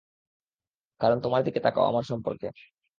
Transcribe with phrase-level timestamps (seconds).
[1.01, 2.47] কারণ তোমার দিকে তাকাও আমার সম্পর্কে?